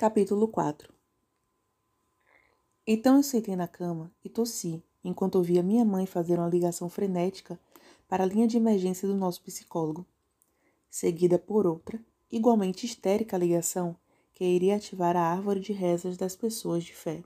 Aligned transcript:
Capítulo 0.00 0.46
4 0.46 0.94
Então 2.86 3.16
eu 3.16 3.22
sentei 3.24 3.56
na 3.56 3.66
cama 3.66 4.12
e 4.24 4.28
tossi, 4.28 4.80
enquanto 5.02 5.34
ouvia 5.34 5.60
minha 5.60 5.84
mãe 5.84 6.06
fazer 6.06 6.38
uma 6.38 6.48
ligação 6.48 6.88
frenética 6.88 7.58
para 8.06 8.22
a 8.22 8.26
linha 8.28 8.46
de 8.46 8.56
emergência 8.56 9.08
do 9.08 9.16
nosso 9.16 9.42
psicólogo, 9.42 10.06
seguida 10.88 11.36
por 11.36 11.66
outra, 11.66 12.00
igualmente 12.30 12.86
histérica 12.86 13.36
ligação, 13.36 13.96
que 14.34 14.44
iria 14.44 14.76
ativar 14.76 15.16
a 15.16 15.32
árvore 15.32 15.58
de 15.58 15.72
rezas 15.72 16.16
das 16.16 16.36
pessoas 16.36 16.84
de 16.84 16.94
fé. 16.94 17.24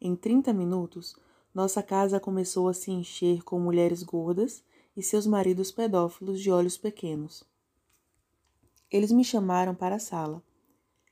Em 0.00 0.14
30 0.14 0.52
minutos, 0.52 1.16
nossa 1.52 1.82
casa 1.82 2.20
começou 2.20 2.68
a 2.68 2.72
se 2.72 2.92
encher 2.92 3.42
com 3.42 3.58
mulheres 3.58 4.04
gordas 4.04 4.62
e 4.96 5.02
seus 5.02 5.26
maridos 5.26 5.72
pedófilos 5.72 6.40
de 6.40 6.52
olhos 6.52 6.76
pequenos. 6.76 7.42
Eles 8.88 9.10
me 9.10 9.24
chamaram 9.24 9.74
para 9.74 9.96
a 9.96 9.98
sala 9.98 10.40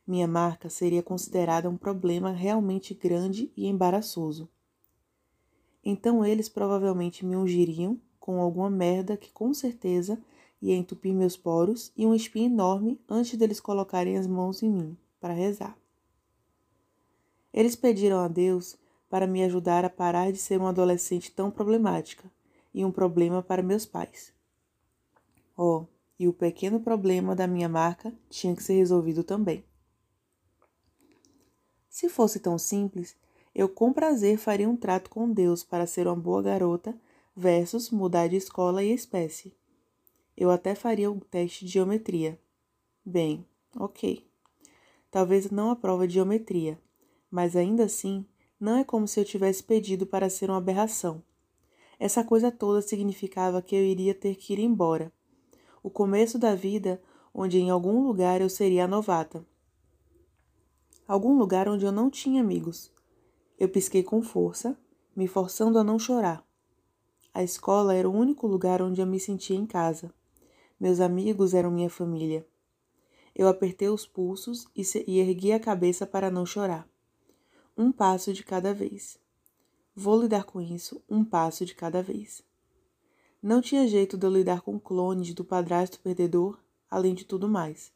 minha 0.06 0.26
marca 0.26 0.68
seria 0.68 1.02
considerada 1.02 1.70
um 1.70 1.76
problema 1.76 2.30
realmente 2.30 2.94
grande 2.94 3.52
e 3.56 3.66
embaraçoso. 3.66 4.48
Então 5.84 6.24
eles 6.24 6.48
provavelmente 6.48 7.24
me 7.24 7.36
ungiriam 7.36 8.00
com 8.18 8.40
alguma 8.40 8.70
merda 8.70 9.16
que 9.16 9.32
com 9.32 9.52
certeza 9.52 10.18
ia 10.60 10.76
entupir 10.76 11.12
meus 11.12 11.36
poros 11.36 11.92
e 11.96 12.06
um 12.06 12.14
espinho 12.14 12.46
enorme 12.46 13.00
antes 13.08 13.36
deles 13.36 13.60
colocarem 13.60 14.16
as 14.16 14.26
mãos 14.26 14.62
em 14.62 14.70
mim 14.70 14.96
para 15.20 15.32
rezar. 15.32 15.76
Eles 17.52 17.76
pediram 17.76 18.20
a 18.20 18.28
Deus 18.28 18.76
para 19.10 19.26
me 19.26 19.42
ajudar 19.44 19.84
a 19.84 19.90
parar 19.90 20.32
de 20.32 20.38
ser 20.38 20.58
uma 20.58 20.70
adolescente 20.70 21.30
tão 21.30 21.50
problemática 21.50 22.30
e 22.72 22.84
um 22.84 22.90
problema 22.90 23.42
para 23.42 23.62
meus 23.62 23.84
pais. 23.84 24.32
Oh, 25.56 25.84
e 26.18 26.26
o 26.26 26.32
pequeno 26.32 26.80
problema 26.80 27.34
da 27.34 27.46
minha 27.46 27.68
marca 27.68 28.12
tinha 28.30 28.54
que 28.56 28.62
ser 28.62 28.74
resolvido 28.74 29.22
também. 29.22 29.64
Se 31.92 32.08
fosse 32.08 32.40
tão 32.40 32.56
simples, 32.56 33.14
eu 33.54 33.68
com 33.68 33.92
prazer 33.92 34.38
faria 34.38 34.66
um 34.66 34.74
trato 34.74 35.10
com 35.10 35.30
Deus 35.30 35.62
para 35.62 35.86
ser 35.86 36.06
uma 36.06 36.16
boa 36.16 36.42
garota 36.42 36.98
versus 37.36 37.90
mudar 37.90 38.28
de 38.28 38.36
escola 38.36 38.82
e 38.82 38.90
espécie. 38.90 39.54
Eu 40.34 40.50
até 40.50 40.74
faria 40.74 41.10
um 41.10 41.20
teste 41.20 41.66
de 41.66 41.72
geometria. 41.72 42.40
Bem, 43.04 43.46
ok. 43.76 44.26
Talvez 45.10 45.50
não 45.50 45.70
a 45.70 45.76
prova 45.76 46.08
de 46.08 46.14
geometria, 46.14 46.80
mas 47.30 47.54
ainda 47.54 47.84
assim 47.84 48.24
não 48.58 48.78
é 48.78 48.84
como 48.84 49.06
se 49.06 49.20
eu 49.20 49.24
tivesse 49.26 49.62
pedido 49.62 50.06
para 50.06 50.30
ser 50.30 50.48
uma 50.48 50.56
aberração. 50.56 51.22
Essa 52.00 52.24
coisa 52.24 52.50
toda 52.50 52.80
significava 52.80 53.60
que 53.60 53.76
eu 53.76 53.84
iria 53.84 54.14
ter 54.14 54.36
que 54.36 54.54
ir 54.54 54.60
embora. 54.60 55.12
O 55.82 55.90
começo 55.90 56.38
da 56.38 56.54
vida 56.54 57.02
onde 57.34 57.58
em 57.58 57.68
algum 57.68 58.02
lugar 58.02 58.40
eu 58.40 58.48
seria 58.48 58.86
a 58.86 58.88
novata 58.88 59.44
algum 61.12 61.36
lugar 61.36 61.68
onde 61.68 61.84
eu 61.84 61.92
não 61.92 62.08
tinha 62.08 62.40
amigos. 62.40 62.90
Eu 63.58 63.68
pisquei 63.68 64.02
com 64.02 64.22
força, 64.22 64.74
me 65.14 65.28
forçando 65.28 65.78
a 65.78 65.84
não 65.84 65.98
chorar. 65.98 66.42
A 67.34 67.42
escola 67.42 67.94
era 67.94 68.08
o 68.08 68.14
único 68.14 68.46
lugar 68.46 68.80
onde 68.80 69.02
eu 69.02 69.06
me 69.06 69.20
sentia 69.20 69.54
em 69.54 69.66
casa. 69.66 70.10
Meus 70.80 71.00
amigos 71.00 71.52
eram 71.52 71.70
minha 71.70 71.90
família. 71.90 72.46
Eu 73.34 73.46
apertei 73.46 73.90
os 73.90 74.06
pulsos 74.06 74.66
e, 74.74 75.18
ergui 75.18 75.52
a 75.52 75.60
cabeça 75.60 76.06
para 76.06 76.30
não 76.30 76.46
chorar. 76.46 76.88
Um 77.76 77.92
passo 77.92 78.32
de 78.32 78.42
cada 78.42 78.72
vez. 78.72 79.18
Vou 79.94 80.18
lidar 80.18 80.44
com 80.44 80.62
isso 80.62 81.02
um 81.10 81.22
passo 81.22 81.66
de 81.66 81.74
cada 81.74 82.02
vez. 82.02 82.42
Não 83.42 83.60
tinha 83.60 83.86
jeito 83.86 84.16
de 84.16 84.26
eu 84.26 84.30
lidar 84.30 84.62
com 84.62 84.80
clones 84.80 85.34
do 85.34 85.44
padrasto 85.44 86.00
perdedor, 86.00 86.58
além 86.90 87.12
de 87.12 87.26
tudo 87.26 87.46
mais 87.46 87.92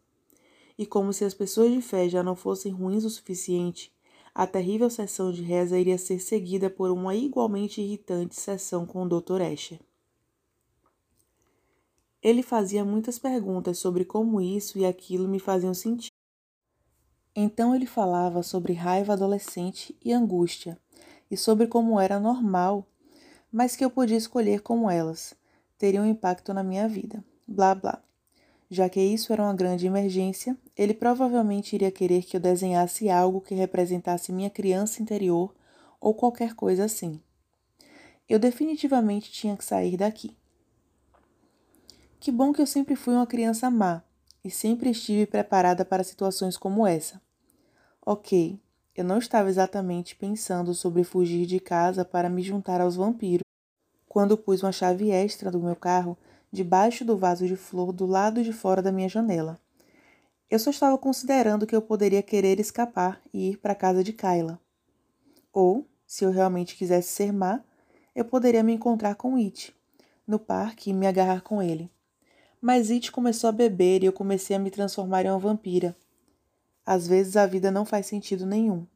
e 0.78 0.84
como 0.84 1.12
se 1.12 1.24
as 1.24 1.34
pessoas 1.34 1.72
de 1.72 1.80
fé 1.80 2.08
já 2.08 2.22
não 2.22 2.36
fossem 2.36 2.72
ruins 2.72 3.04
o 3.04 3.10
suficiente, 3.10 3.92
a 4.34 4.46
terrível 4.46 4.90
sessão 4.90 5.32
de 5.32 5.42
reza 5.42 5.78
iria 5.78 5.96
ser 5.96 6.18
seguida 6.18 6.68
por 6.68 6.90
uma 6.90 7.14
igualmente 7.14 7.80
irritante 7.80 8.38
sessão 8.38 8.84
com 8.84 9.02
o 9.02 9.08
Dr. 9.08 9.40
Escher. 9.40 9.80
Ele 12.22 12.42
fazia 12.42 12.84
muitas 12.84 13.18
perguntas 13.18 13.78
sobre 13.78 14.04
como 14.04 14.40
isso 14.40 14.78
e 14.78 14.84
aquilo 14.84 15.28
me 15.28 15.38
faziam 15.38 15.72
sentir. 15.72 16.10
Então 17.34 17.74
ele 17.74 17.86
falava 17.86 18.42
sobre 18.42 18.72
raiva 18.72 19.12
adolescente 19.12 19.96
e 20.04 20.12
angústia, 20.12 20.78
e 21.30 21.36
sobre 21.36 21.66
como 21.66 22.00
era 22.00 22.20
normal, 22.20 22.86
mas 23.50 23.76
que 23.76 23.84
eu 23.84 23.90
podia 23.90 24.16
escolher 24.16 24.60
como 24.60 24.90
elas 24.90 25.34
teriam 25.78 26.06
impacto 26.06 26.52
na 26.52 26.62
minha 26.62 26.88
vida. 26.88 27.24
Blá 27.46 27.74
blá. 27.74 28.05
Já 28.70 28.88
que 28.88 29.00
isso 29.00 29.32
era 29.32 29.42
uma 29.42 29.54
grande 29.54 29.86
emergência, 29.86 30.56
ele 30.76 30.92
provavelmente 30.92 31.74
iria 31.74 31.90
querer 31.90 32.24
que 32.24 32.36
eu 32.36 32.40
desenhasse 32.40 33.08
algo 33.08 33.40
que 33.40 33.54
representasse 33.54 34.32
minha 34.32 34.50
criança 34.50 35.00
interior 35.00 35.54
ou 36.00 36.14
qualquer 36.14 36.54
coisa 36.54 36.84
assim. 36.84 37.20
Eu 38.28 38.38
definitivamente 38.40 39.30
tinha 39.30 39.56
que 39.56 39.64
sair 39.64 39.96
daqui. 39.96 40.36
Que 42.18 42.32
bom 42.32 42.52
que 42.52 42.60
eu 42.60 42.66
sempre 42.66 42.96
fui 42.96 43.14
uma 43.14 43.26
criança 43.26 43.70
má 43.70 44.02
e 44.44 44.50
sempre 44.50 44.90
estive 44.90 45.26
preparada 45.26 45.84
para 45.84 46.02
situações 46.02 46.56
como 46.56 46.84
essa. 46.86 47.22
Ok, 48.04 48.58
eu 48.96 49.04
não 49.04 49.18
estava 49.18 49.48
exatamente 49.48 50.16
pensando 50.16 50.74
sobre 50.74 51.04
fugir 51.04 51.46
de 51.46 51.60
casa 51.60 52.04
para 52.04 52.28
me 52.28 52.42
juntar 52.42 52.80
aos 52.80 52.96
vampiros. 52.96 53.44
Quando 54.08 54.36
pus 54.36 54.62
uma 54.62 54.72
chave 54.72 55.10
extra 55.10 55.50
do 55.50 55.60
meu 55.60 55.76
carro 55.76 56.18
debaixo 56.52 57.04
do 57.04 57.16
vaso 57.16 57.46
de 57.46 57.56
flor 57.56 57.92
do 57.92 58.06
lado 58.06 58.42
de 58.42 58.52
fora 58.52 58.80
da 58.80 58.92
minha 58.92 59.08
janela. 59.08 59.60
Eu 60.48 60.58
só 60.58 60.70
estava 60.70 60.96
considerando 60.96 61.66
que 61.66 61.74
eu 61.74 61.82
poderia 61.82 62.22
querer 62.22 62.60
escapar 62.60 63.20
e 63.32 63.50
ir 63.50 63.58
para 63.58 63.72
a 63.72 63.76
casa 63.76 64.04
de 64.04 64.12
Kyla. 64.12 64.60
Ou, 65.52 65.86
se 66.06 66.24
eu 66.24 66.30
realmente 66.30 66.76
quisesse 66.76 67.08
ser 67.08 67.32
má, 67.32 67.64
eu 68.14 68.24
poderia 68.24 68.62
me 68.62 68.72
encontrar 68.72 69.16
com 69.16 69.36
It 69.36 69.74
no 70.26 70.38
parque 70.38 70.90
e 70.90 70.92
me 70.92 71.06
agarrar 71.06 71.42
com 71.42 71.62
ele. 71.62 71.90
Mas 72.60 72.90
It 72.90 73.12
começou 73.12 73.48
a 73.48 73.52
beber 73.52 74.02
e 74.02 74.06
eu 74.06 74.12
comecei 74.12 74.56
a 74.56 74.58
me 74.58 74.70
transformar 74.70 75.24
em 75.24 75.30
uma 75.30 75.38
vampira. 75.38 75.96
Às 76.84 77.06
vezes 77.06 77.36
a 77.36 77.46
vida 77.46 77.70
não 77.70 77.84
faz 77.84 78.06
sentido 78.06 78.46
nenhum. 78.46 78.86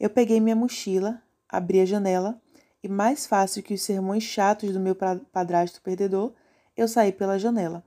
Eu 0.00 0.10
peguei 0.10 0.40
minha 0.40 0.56
mochila, 0.56 1.22
abri 1.48 1.80
a 1.80 1.84
janela 1.84 2.40
e, 2.82 2.88
mais 2.88 3.26
fácil 3.26 3.62
que 3.62 3.74
os 3.74 3.82
sermões 3.82 4.22
chatos 4.22 4.72
do 4.72 4.80
meu 4.80 4.94
padrasto 4.94 5.80
perdedor, 5.82 6.32
eu 6.76 6.86
saí 6.86 7.12
pela 7.12 7.38
janela. 7.38 7.82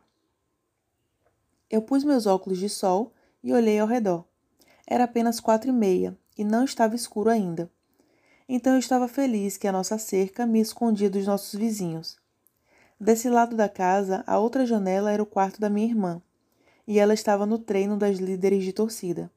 Eu 1.69 1.81
pus 1.81 2.03
meus 2.03 2.25
óculos 2.25 2.57
de 2.57 2.67
sol 2.67 3.13
e 3.44 3.53
olhei 3.53 3.79
ao 3.79 3.88
redor. 3.88 4.25
Era 4.88 5.03
apenas 5.03 5.39
quatro 5.39 5.69
e 5.69 5.73
meia 5.73 6.17
e 6.38 6.44
não 6.44 6.63
estava 6.63 6.95
escuro 6.95 7.29
ainda. 7.29 7.72
Então 8.47 8.73
eu 8.73 8.79
estava 8.79 9.07
feliz 9.07 9.57
que 9.57 9.67
a 9.67 9.72
nossa 9.72 10.00
cerca 10.00 10.45
me 10.47 10.59
escondia 10.59 11.09
dos 11.09 11.27
nossos 11.27 11.53
vizinhos. 11.53 12.17
Desse 13.00 13.29
lado 13.29 13.55
da 13.55 13.69
casa, 13.69 14.23
a 14.25 14.39
outra 14.39 14.66
janela 14.66 15.11
era 15.11 15.21
o 15.21 15.25
quarto 15.25 15.61
da 15.61 15.69
minha 15.69 15.88
irmã, 15.88 16.21
e 16.88 16.97
ela 16.97 17.13
estava 17.13 17.45
no 17.45 17.59
treino 17.59 17.95
das 17.95 18.17
líderes 18.17 18.63
de 18.63 18.73
torcida. 18.73 19.31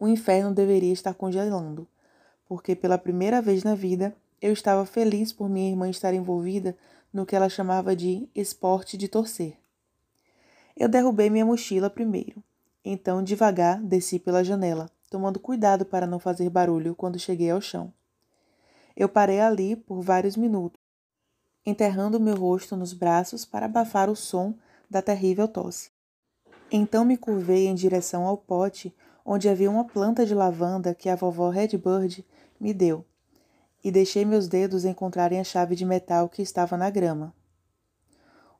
O 0.00 0.08
inferno 0.08 0.54
deveria 0.54 0.92
estar 0.92 1.12
congelando, 1.12 1.86
porque 2.48 2.74
pela 2.74 2.96
primeira 2.96 3.42
vez 3.42 3.62
na 3.62 3.74
vida 3.74 4.16
eu 4.40 4.52
estava 4.52 4.86
feliz 4.86 5.32
por 5.32 5.48
minha 5.48 5.68
irmã 5.68 5.90
estar 5.90 6.14
envolvida 6.14 6.76
no 7.12 7.24
que 7.24 7.34
ela 7.34 7.48
chamava 7.48 7.96
de 7.96 8.28
esporte 8.34 8.96
de 8.96 9.08
torcer. 9.08 9.58
Eu 10.76 10.88
derrubei 10.88 11.30
minha 11.30 11.44
mochila 11.44 11.90
primeiro, 11.90 12.42
então 12.84 13.22
devagar 13.22 13.82
desci 13.82 14.18
pela 14.18 14.44
janela, 14.44 14.90
tomando 15.10 15.40
cuidado 15.40 15.84
para 15.84 16.06
não 16.06 16.18
fazer 16.18 16.48
barulho 16.50 16.94
quando 16.94 17.18
cheguei 17.18 17.50
ao 17.50 17.60
chão. 17.60 17.92
Eu 18.96 19.08
parei 19.08 19.40
ali 19.40 19.74
por 19.74 20.00
vários 20.00 20.36
minutos, 20.36 20.80
enterrando 21.64 22.20
meu 22.20 22.36
rosto 22.36 22.76
nos 22.76 22.92
braços 22.92 23.44
para 23.44 23.66
abafar 23.66 24.10
o 24.10 24.16
som 24.16 24.54
da 24.88 25.02
terrível 25.02 25.48
tosse. 25.48 25.90
Então 26.70 27.04
me 27.04 27.16
curvei 27.16 27.66
em 27.66 27.74
direção 27.74 28.26
ao 28.26 28.36
pote 28.36 28.94
onde 29.24 29.48
havia 29.48 29.70
uma 29.70 29.84
planta 29.84 30.24
de 30.24 30.34
lavanda 30.34 30.94
que 30.94 31.08
a 31.08 31.16
vovó 31.16 31.50
Redbird 31.50 32.24
me 32.58 32.72
deu 32.72 33.04
e 33.88 33.90
deixei 33.90 34.22
meus 34.22 34.46
dedos 34.46 34.84
encontrarem 34.84 35.40
a 35.40 35.44
chave 35.44 35.74
de 35.74 35.82
metal 35.82 36.28
que 36.28 36.42
estava 36.42 36.76
na 36.76 36.90
grama. 36.90 37.34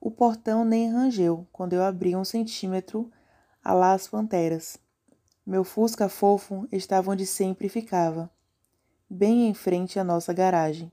O 0.00 0.10
portão 0.10 0.64
nem 0.64 0.90
rangeu 0.90 1.46
quando 1.52 1.75
eu 1.75 1.82
abri 1.82 2.16
um 2.16 2.25
centímetro 2.25 3.12
a 3.62 3.75
lá 3.75 3.92
as 3.92 4.08
panteras. 4.08 4.78
Meu 5.44 5.64
fusca 5.64 6.08
fofo 6.08 6.66
estava 6.72 7.10
onde 7.10 7.26
sempre 7.26 7.69
ficava, 7.69 8.30
bem 9.08 9.50
em 9.50 9.52
frente 9.52 9.98
à 9.98 10.04
nossa 10.04 10.32
garagem. 10.32 10.90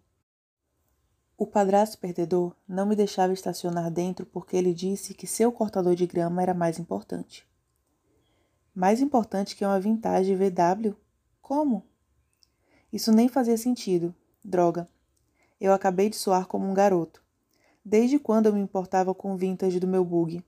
O 1.37 1.47
padrasto 1.47 1.97
perdedor 1.97 2.53
não 2.67 2.85
me 2.85 2.95
deixava 2.95 3.31
estacionar 3.31 3.89
dentro 3.89 4.25
porque 4.25 4.57
ele 4.57 4.73
disse 4.73 5.13
que 5.13 5.25
seu 5.25 5.49
cortador 5.49 5.95
de 5.95 6.05
grama 6.05 6.41
era 6.41 6.53
mais 6.53 6.77
importante. 6.77 7.47
Mais 8.75 8.99
importante 8.99 9.55
que 9.55 9.63
uma 9.63 9.79
vintage 9.79 10.35
VW? 10.35 10.93
Como? 11.41 11.85
Isso 12.91 13.13
nem 13.13 13.29
fazia 13.29 13.57
sentido. 13.57 14.13
Droga. 14.47 14.87
Eu 15.59 15.73
acabei 15.73 16.07
de 16.07 16.15
soar 16.15 16.45
como 16.45 16.69
um 16.69 16.73
garoto. 16.73 17.19
Desde 17.83 18.19
quando 18.19 18.45
eu 18.45 18.53
me 18.53 18.59
importava 18.59 19.11
com 19.11 19.33
o 19.33 19.35
vintage 19.35 19.79
do 19.79 19.87
meu 19.87 20.05
bug? 20.05 20.39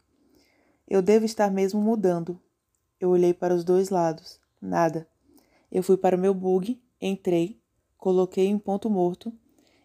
Eu 0.88 1.01
devo 1.01 1.25
estar 1.25 1.49
mesmo 1.49 1.81
mudando. 1.81 2.39
Eu 2.99 3.09
olhei 3.09 3.33
para 3.33 3.55
os 3.55 3.63
dois 3.63 3.89
lados. 3.89 4.39
Nada. 4.61 5.07
Eu 5.71 5.81
fui 5.81 5.97
para 5.97 6.15
o 6.15 6.19
meu 6.19 6.31
bug, 6.31 6.79
entrei, 7.01 7.59
coloquei 7.97 8.45
em 8.45 8.59
ponto 8.59 8.88
morto 8.88 9.33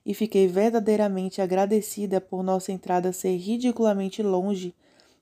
e 0.05 0.13
fiquei 0.13 0.47
verdadeiramente 0.47 1.41
agradecida 1.41 2.21
por 2.21 2.43
nossa 2.43 2.71
entrada 2.71 3.15
ser 3.15 3.35
ridiculamente 3.39 4.23
longe 4.23 4.75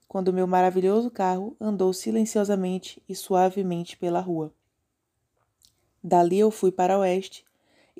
quando 0.05 0.33
meu 0.33 0.45
maravilhoso 0.45 1.09
carro 1.09 1.55
andou 1.61 1.93
silenciosamente 1.93 3.01
e 3.07 3.15
suavemente 3.15 3.95
pela 3.95 4.19
rua. 4.19 4.53
Dali 6.03 6.39
eu 6.39 6.51
fui 6.51 6.73
para 6.73 6.99
oeste 6.99 7.45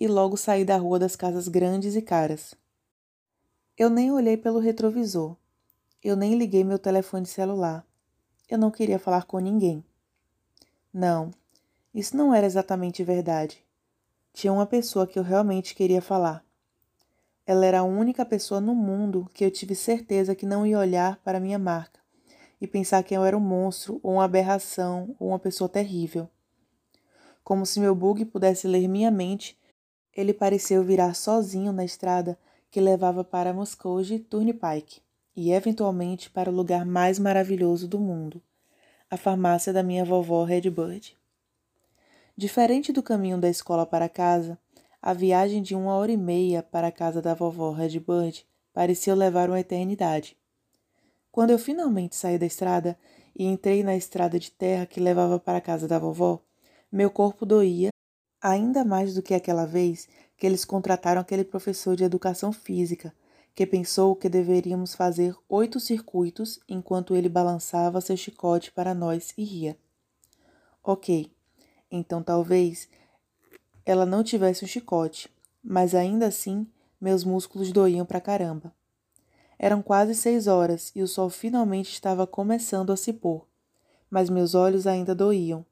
e 0.01 0.07
logo 0.07 0.35
saí 0.35 0.65
da 0.65 0.77
rua 0.77 0.97
das 0.97 1.15
casas 1.15 1.47
grandes 1.47 1.95
e 1.95 2.01
caras. 2.01 2.55
Eu 3.77 3.87
nem 3.87 4.11
olhei 4.11 4.35
pelo 4.35 4.57
retrovisor. 4.57 5.37
Eu 6.03 6.15
nem 6.15 6.33
liguei 6.33 6.63
meu 6.63 6.79
telefone 6.79 7.27
celular. 7.27 7.85
Eu 8.49 8.57
não 8.57 8.71
queria 8.71 8.97
falar 8.97 9.25
com 9.25 9.37
ninguém. 9.37 9.85
Não, 10.91 11.29
isso 11.93 12.17
não 12.17 12.33
era 12.33 12.47
exatamente 12.47 13.03
verdade. 13.03 13.63
Tinha 14.33 14.51
uma 14.51 14.65
pessoa 14.65 15.05
que 15.05 15.19
eu 15.19 15.23
realmente 15.23 15.75
queria 15.75 16.01
falar. 16.01 16.43
Ela 17.45 17.67
era 17.67 17.81
a 17.81 17.83
única 17.83 18.25
pessoa 18.25 18.59
no 18.59 18.73
mundo 18.73 19.29
que 19.35 19.45
eu 19.45 19.51
tive 19.51 19.75
certeza 19.75 20.33
que 20.33 20.47
não 20.47 20.65
ia 20.65 20.79
olhar 20.79 21.17
para 21.17 21.39
minha 21.39 21.59
marca 21.59 21.99
e 22.59 22.65
pensar 22.65 23.03
que 23.03 23.15
eu 23.15 23.23
era 23.23 23.37
um 23.37 23.39
monstro 23.39 23.99
ou 24.01 24.13
uma 24.13 24.25
aberração 24.25 25.15
ou 25.19 25.27
uma 25.27 25.37
pessoa 25.37 25.69
terrível. 25.69 26.27
Como 27.43 27.67
se 27.67 27.79
meu 27.79 27.93
bug 27.93 28.25
pudesse 28.25 28.67
ler 28.67 28.87
minha 28.87 29.11
mente, 29.11 29.60
ele 30.15 30.33
pareceu 30.33 30.83
virar 30.83 31.13
sozinho 31.13 31.71
na 31.71 31.85
estrada 31.85 32.37
que 32.69 32.79
levava 32.79 33.23
para 33.23 33.53
Muskogee 33.53 34.19
Turnpike 34.19 35.01
e 35.35 35.51
eventualmente 35.51 36.29
para 36.29 36.49
o 36.49 36.53
lugar 36.53 36.85
mais 36.85 37.17
maravilhoso 37.19 37.87
do 37.87 37.99
mundo, 37.99 38.41
a 39.09 39.17
farmácia 39.17 39.71
da 39.71 39.83
minha 39.83 40.03
vovó 40.03 40.43
Redbird. 40.43 41.17
Diferente 42.35 42.91
do 42.91 43.03
caminho 43.03 43.37
da 43.37 43.49
escola 43.49 43.85
para 43.85 44.09
casa, 44.09 44.57
a 45.01 45.13
viagem 45.13 45.61
de 45.61 45.75
uma 45.75 45.93
hora 45.93 46.11
e 46.11 46.17
meia 46.17 46.61
para 46.61 46.87
a 46.87 46.91
casa 46.91 47.21
da 47.21 47.33
vovó 47.33 47.71
Redbird 47.71 48.45
parecia 48.73 49.15
levar 49.15 49.49
uma 49.49 49.59
eternidade. 49.59 50.37
Quando 51.31 51.51
eu 51.51 51.59
finalmente 51.59 52.15
saí 52.15 52.37
da 52.37 52.45
estrada 52.45 52.97
e 53.35 53.45
entrei 53.45 53.83
na 53.83 53.95
estrada 53.95 54.37
de 54.39 54.51
terra 54.51 54.85
que 54.85 54.99
levava 54.99 55.39
para 55.39 55.57
a 55.57 55.61
casa 55.61 55.87
da 55.87 55.97
vovó, 55.97 56.41
meu 56.91 57.09
corpo 57.09 57.45
doía 57.45 57.90
ainda 58.41 58.83
mais 58.83 59.13
do 59.13 59.21
que 59.21 59.33
aquela 59.33 59.65
vez 59.65 60.07
que 60.37 60.45
eles 60.47 60.65
contrataram 60.65 61.21
aquele 61.21 61.43
professor 61.43 61.95
de 61.95 62.03
educação 62.03 62.51
física, 62.51 63.13
que 63.53 63.65
pensou 63.67 64.15
que 64.15 64.27
deveríamos 64.27 64.95
fazer 64.95 65.35
oito 65.47 65.79
circuitos 65.79 66.59
enquanto 66.67 67.15
ele 67.15 67.29
balançava 67.29 68.01
seu 68.01 68.17
chicote 68.17 68.71
para 68.71 68.93
nós 68.93 69.33
e 69.37 69.43
ria. 69.43 69.77
Ok, 70.83 71.31
então 71.91 72.23
talvez 72.23 72.89
ela 73.85 74.05
não 74.05 74.23
tivesse 74.23 74.65
um 74.65 74.67
chicote, 74.67 75.29
mas 75.63 75.93
ainda 75.93 76.25
assim 76.27 76.65
meus 76.99 77.23
músculos 77.23 77.71
doíam 77.71 78.05
pra 78.05 78.21
caramba. 78.21 78.73
Eram 79.59 79.81
quase 79.83 80.15
seis 80.15 80.47
horas 80.47 80.91
e 80.95 81.03
o 81.03 81.07
sol 81.07 81.29
finalmente 81.29 81.91
estava 81.91 82.25
começando 82.25 82.91
a 82.91 82.97
se 82.97 83.13
pôr, 83.13 83.45
mas 84.09 84.29
meus 84.29 84.55
olhos 84.55 84.87
ainda 84.87 85.13
doíam. 85.13 85.63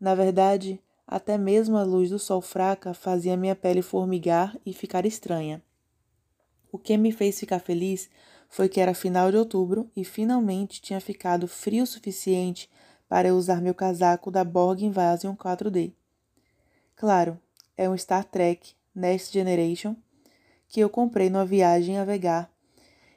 Na 0.00 0.16
verdade, 0.16 0.80
até 1.10 1.36
mesmo 1.36 1.76
a 1.76 1.82
luz 1.82 2.08
do 2.08 2.20
sol 2.20 2.40
fraca 2.40 2.94
fazia 2.94 3.36
minha 3.36 3.56
pele 3.56 3.82
formigar 3.82 4.56
e 4.64 4.72
ficar 4.72 5.04
estranha. 5.04 5.60
O 6.70 6.78
que 6.78 6.96
me 6.96 7.10
fez 7.10 7.40
ficar 7.40 7.58
feliz 7.58 8.08
foi 8.48 8.68
que 8.68 8.80
era 8.80 8.94
final 8.94 9.28
de 9.28 9.36
outubro 9.36 9.90
e 9.96 10.04
finalmente 10.04 10.80
tinha 10.80 11.00
ficado 11.00 11.48
frio 11.48 11.82
o 11.82 11.86
suficiente 11.86 12.70
para 13.08 13.26
eu 13.26 13.34
usar 13.34 13.60
meu 13.60 13.74
casaco 13.74 14.30
da 14.30 14.44
Borg 14.44 14.82
Invasion 14.82 15.34
4D. 15.34 15.92
Claro, 16.94 17.36
é 17.76 17.90
um 17.90 17.98
Star 17.98 18.24
Trek 18.24 18.72
Next 18.94 19.32
Generation 19.32 19.96
que 20.68 20.78
eu 20.78 20.88
comprei 20.88 21.28
numa 21.28 21.44
viagem 21.44 21.98
a 21.98 22.04
Vegar 22.04 22.48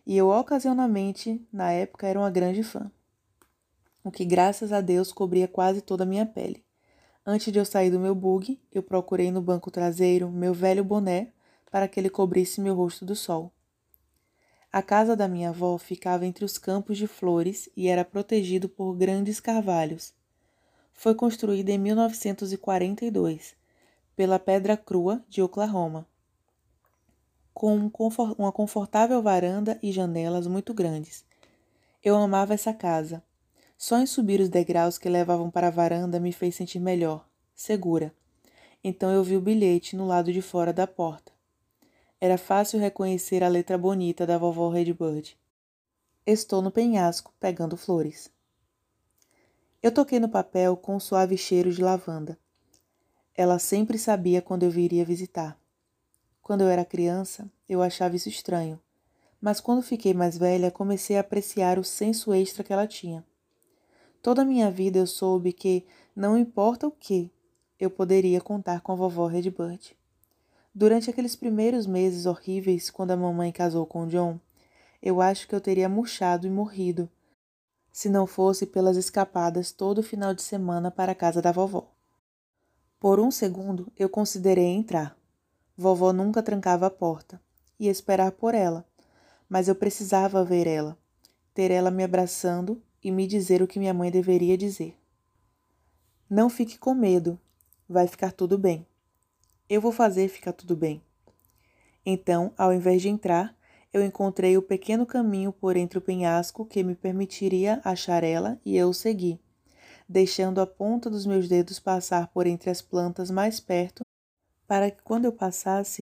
e 0.04 0.18
eu 0.18 0.30
ocasionalmente, 0.30 1.40
na 1.54 1.72
época, 1.72 2.08
era 2.08 2.18
uma 2.18 2.32
grande 2.32 2.64
fã. 2.64 2.92
O 4.04 4.10
que, 4.10 4.26
graças 4.26 4.74
a 4.74 4.82
Deus, 4.82 5.14
cobria 5.14 5.48
quase 5.48 5.80
toda 5.80 6.04
a 6.04 6.08
minha 6.08 6.26
pele. 6.26 6.63
Antes 7.26 7.52
de 7.52 7.60
eu 7.60 7.66
sair 7.66 7.90
do 7.90 8.00
meu 8.00 8.14
bug, 8.14 8.60
eu 8.72 8.84
procurei 8.84 9.32
no 9.32 9.42
banco 9.42 9.72
traseiro 9.72 10.30
meu 10.30 10.54
velho 10.54 10.84
boné 10.84 11.30
para 11.72 11.88
que 11.88 12.00
ele 12.00 12.10
cobrisse 12.10 12.60
meu 12.60 12.76
rosto 12.76 13.06
do 13.06 13.16
sol. 13.16 13.52
A 14.72 14.82
casa 14.82 15.16
da 15.16 15.28
minha 15.28 15.50
avó 15.50 15.78
ficava 15.78 16.26
entre 16.26 16.44
os 16.44 16.58
campos 16.58 16.98
de 16.98 17.08
flores 17.08 17.70
e 17.78 17.88
era 17.88 18.04
protegido 18.04 18.68
por 18.68 18.94
grandes 18.96 19.40
carvalhos. 19.40 20.14
Foi 20.94 21.16
construída 21.16 21.72
em 21.72 21.78
1942 21.78 23.56
pela 24.16 24.38
Pedra 24.38 24.76
Crua 24.76 25.24
de 25.30 25.42
Oklahoma 25.42 26.08
com 27.54 27.92
uma 28.38 28.52
confortável 28.52 29.22
varanda 29.22 29.80
e 29.82 29.92
janelas 29.92 30.48
muito 30.48 30.74
grandes. 30.74 31.24
Eu 32.04 32.16
amava 32.16 32.54
essa 32.54 32.74
casa. 32.74 33.24
Só 33.86 34.00
em 34.00 34.06
subir 34.06 34.40
os 34.40 34.48
degraus 34.48 34.98
que 34.98 35.10
levavam 35.10 35.52
para 35.52 35.68
a 35.68 35.70
varanda 35.70 36.18
me 36.18 36.32
fez 36.32 36.56
sentir 36.56 36.80
melhor, 36.80 37.28
segura. 37.54 38.16
Então 38.82 39.12
eu 39.12 39.22
vi 39.22 39.36
o 39.36 39.42
bilhete 39.42 39.98
no 39.98 40.08
lado 40.08 40.32
de 40.32 40.42
fora 40.42 40.72
da 40.72 40.88
porta. 40.88 41.34
Era 42.18 42.38
fácil 42.38 42.80
reconhecer 42.80 43.44
a 43.44 43.50
letra 43.50 43.78
bonita 43.78 44.26
da 44.26 44.38
vovó 44.38 44.70
Redbird. 44.70 45.38
Estou 46.26 46.62
no 46.62 46.72
penhasco, 46.72 47.34
pegando 47.42 47.76
flores. 47.76 48.32
Eu 49.82 49.92
toquei 49.92 50.18
no 50.18 50.30
papel 50.30 50.78
com 50.78 50.96
um 50.96 51.00
suave 51.00 51.38
cheiro 51.38 51.70
de 51.70 51.82
lavanda. 51.82 52.40
Ela 53.36 53.60
sempre 53.60 53.98
sabia 53.98 54.42
quando 54.42 54.64
eu 54.64 54.72
viria 54.72 55.04
visitar. 55.04 55.60
Quando 56.42 56.62
eu 56.62 56.70
era 56.70 56.86
criança, 56.86 57.52
eu 57.68 57.82
achava 57.82 58.16
isso 58.16 58.30
estranho, 58.30 58.80
mas 59.42 59.60
quando 59.60 59.82
fiquei 59.82 60.14
mais 60.14 60.38
velha, 60.38 60.72
comecei 60.72 61.18
a 61.18 61.20
apreciar 61.20 61.78
o 61.78 61.84
senso 61.84 62.34
extra 62.34 62.64
que 62.64 62.72
ela 62.72 62.88
tinha. 62.88 63.26
Toda 64.24 64.44
a 64.44 64.46
minha 64.46 64.72
vida 64.72 64.98
eu 64.98 65.06
soube 65.06 65.52
que, 65.52 65.86
não 66.16 66.38
importa 66.38 66.88
o 66.88 66.92
que, 66.92 67.30
eu 67.78 67.90
poderia 67.90 68.40
contar 68.40 68.80
com 68.80 68.94
a 68.94 68.96
vovó 68.96 69.28
Redbird. 69.28 69.98
Durante 70.74 71.10
aqueles 71.10 71.36
primeiros 71.36 71.86
meses 71.86 72.26
horríveis, 72.26 72.90
quando 72.90 73.12
a 73.12 73.18
mamãe 73.18 73.52
casou 73.52 73.86
com 73.86 74.08
John, 74.08 74.40
eu 75.02 75.20
acho 75.20 75.46
que 75.46 75.54
eu 75.54 75.60
teria 75.60 75.90
murchado 75.90 76.48
e 76.48 76.50
morrido, 76.50 77.10
se 77.92 78.08
não 78.08 78.26
fosse 78.26 78.66
pelas 78.66 78.96
escapadas 78.96 79.74
todo 79.74 80.02
final 80.02 80.34
de 80.34 80.42
semana 80.42 80.90
para 80.90 81.12
a 81.12 81.16
casa 81.16 81.42
da 81.42 81.52
vovó. 81.52 81.92
Por 83.02 83.20
um 83.20 83.30
segundo, 83.30 83.92
eu 84.00 84.08
considerei 84.08 84.68
entrar. 84.68 85.18
Vovó 85.76 86.14
nunca 86.14 86.42
trancava 86.42 86.86
a 86.86 86.90
porta. 86.90 87.42
Ia 87.78 87.92
esperar 87.92 88.32
por 88.32 88.56
ela, 88.56 88.86
mas 89.50 89.68
eu 89.68 89.76
precisava 89.76 90.46
ver 90.46 90.66
ela, 90.66 90.98
ter 91.54 91.72
ela 91.72 91.92
me 91.92 92.06
abraçando 92.06 92.82
e 93.04 93.12
me 93.12 93.28
dizer 93.28 93.62
o 93.62 93.68
que 93.68 93.80
minha 93.80 93.94
mãe 93.94 94.10
deveria 94.10 94.58
dizer. 94.58 94.98
Não 96.30 96.50
fique 96.50 96.78
com 96.78 96.94
medo, 96.94 97.40
vai 97.88 98.08
ficar 98.08 98.32
tudo 98.32 98.58
bem. 98.58 98.86
Eu 99.70 99.82
vou 99.82 99.92
fazer 99.92 100.28
ficar 100.28 100.54
tudo 100.54 100.76
bem. 100.76 101.02
Então, 102.06 102.54
ao 102.58 102.74
invés 102.74 103.02
de 103.02 103.10
entrar, 103.10 103.56
eu 103.92 104.04
encontrei 104.04 104.58
o 104.58 104.62
pequeno 104.62 105.06
caminho 105.06 105.52
por 105.52 105.78
entre 105.78 105.98
o 105.98 106.02
penhasco 106.02 106.66
que 106.66 106.84
me 106.84 106.96
permitiria 106.96 107.80
achar 107.84 108.24
ela 108.24 108.60
e 108.66 108.76
eu 108.76 108.90
o 108.90 108.94
segui, 108.94 109.40
deixando 110.10 110.60
a 110.60 110.66
ponta 110.66 111.10
dos 111.10 111.26
meus 111.26 111.48
dedos 111.48 111.80
passar 111.80 112.28
por 112.28 112.48
entre 112.48 112.70
as 112.70 112.82
plantas 112.82 113.30
mais 113.30 113.60
perto 113.60 114.04
para 114.68 114.90
que 114.90 115.02
quando 115.04 115.26
eu 115.26 115.32
passasse, 115.32 116.02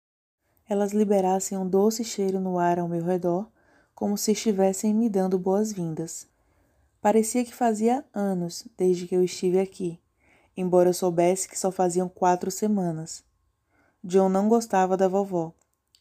elas 0.68 0.92
liberassem 0.92 1.58
um 1.58 1.68
doce 1.68 2.04
cheiro 2.04 2.38
no 2.38 2.58
ar 2.58 2.78
ao 2.78 2.88
meu 2.88 3.02
redor, 3.02 3.48
como 3.94 4.16
se 4.16 4.32
estivessem 4.32 4.94
me 4.94 5.08
dando 5.08 5.38
boas-vindas. 5.38 6.28
Parecia 7.00 7.44
que 7.44 7.54
fazia 7.54 8.04
anos 8.12 8.66
desde 8.76 9.06
que 9.06 9.16
eu 9.16 9.24
estive 9.24 9.58
aqui, 9.58 9.98
embora 10.56 10.90
eu 10.90 10.94
soubesse 10.94 11.48
que 11.48 11.58
só 11.58 11.70
faziam 11.70 12.08
quatro 12.08 12.50
semanas. 12.50 13.24
John 14.04 14.28
não 14.28 14.48
gostava 14.48 14.96
da 14.96 15.08
vovó. 15.08 15.52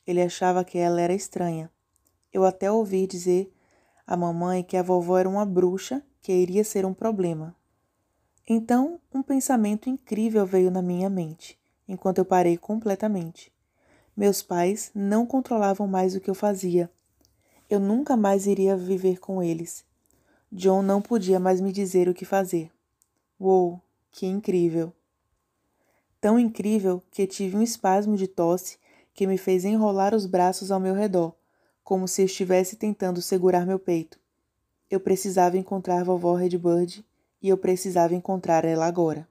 Ele 0.05 0.21
achava 0.21 0.63
que 0.63 0.77
ela 0.77 0.99
era 0.99 1.13
estranha. 1.13 1.71
Eu 2.33 2.43
até 2.43 2.71
ouvi 2.71 3.07
dizer 3.07 3.53
à 4.05 4.17
mamãe 4.17 4.63
que 4.63 4.75
a 4.75 4.83
vovó 4.83 5.17
era 5.17 5.29
uma 5.29 5.45
bruxa 5.45 6.03
que 6.21 6.33
iria 6.33 6.63
ser 6.63 6.85
um 6.85 6.93
problema. 6.93 7.55
Então, 8.47 8.99
um 9.13 9.21
pensamento 9.21 9.89
incrível 9.89 10.45
veio 10.45 10.69
na 10.69 10.81
minha 10.81 11.09
mente 11.09 11.59
enquanto 11.89 12.19
eu 12.19 12.25
parei 12.25 12.55
completamente. 12.55 13.51
Meus 14.15 14.43
pais 14.43 14.91
não 14.93 15.25
controlavam 15.25 15.87
mais 15.87 16.15
o 16.15 16.19
que 16.19 16.29
eu 16.29 16.35
fazia. 16.35 16.89
Eu 17.67 17.79
nunca 17.79 18.15
mais 18.15 18.45
iria 18.45 18.77
viver 18.77 19.19
com 19.19 19.41
eles. 19.41 19.83
John 20.51 20.81
não 20.81 20.99
podia 20.99 21.39
mais 21.39 21.61
me 21.61 21.71
dizer 21.71 22.09
o 22.09 22.13
que 22.13 22.25
fazer. 22.25 22.71
Uou, 23.39 23.79
que 24.11 24.25
incrível! 24.25 24.91
Tão 26.19 26.39
incrível 26.39 27.03
que 27.11 27.27
tive 27.27 27.55
um 27.55 27.61
espasmo 27.61 28.17
de 28.17 28.27
tosse 28.27 28.79
que 29.13 29.27
me 29.27 29.37
fez 29.37 29.63
enrolar 29.63 30.15
os 30.15 30.25
braços 30.25 30.71
ao 30.71 30.79
meu 30.79 30.95
redor, 30.95 31.35
como 31.83 32.07
se 32.07 32.23
estivesse 32.23 32.75
tentando 32.75 33.21
segurar 33.21 33.63
meu 33.63 33.77
peito. 33.77 34.19
Eu 34.89 34.99
precisava 34.99 35.55
encontrar 35.55 36.03
vovó 36.03 36.33
Redbird 36.33 37.05
e 37.39 37.47
eu 37.47 37.57
precisava 37.57 38.15
encontrar 38.15 38.65
ela 38.65 38.87
agora. 38.87 39.28